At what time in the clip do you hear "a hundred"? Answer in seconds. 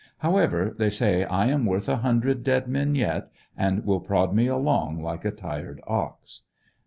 1.87-2.43